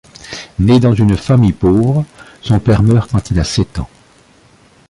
Né 0.57 0.79
dans 0.79 0.95
une 0.95 1.15
famille 1.15 1.51
pauvre, 1.53 2.03
son 2.41 2.59
père 2.59 2.81
meurt 2.81 3.11
quand 3.11 3.29
il 3.29 3.39
a 3.39 3.43
sept 3.43 3.77
ans. 3.77 3.89